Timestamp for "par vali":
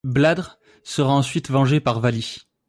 1.79-2.47